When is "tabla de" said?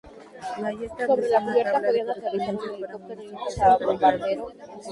1.73-2.03